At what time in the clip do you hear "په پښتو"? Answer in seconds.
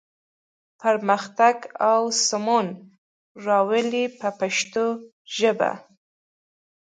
4.19-4.85